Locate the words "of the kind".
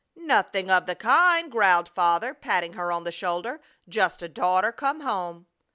0.71-1.51